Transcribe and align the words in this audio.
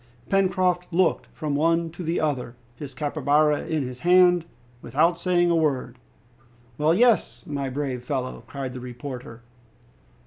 Pencroft 0.29 0.91
looked 0.91 1.27
from 1.31 1.53
one 1.53 1.91
to 1.91 2.01
the 2.01 2.19
other, 2.19 2.55
his 2.75 2.95
capybara 2.95 3.67
in 3.67 3.83
his 3.83 3.99
hand, 3.99 4.45
without 4.81 5.19
saying 5.19 5.51
a 5.51 5.55
word. 5.55 5.99
"Well, 6.79 6.95
yes, 6.95 7.43
my 7.45 7.69
brave 7.69 8.01
fellow," 8.01 8.43
cried 8.47 8.73
the 8.73 8.79
reporter. 8.79 9.43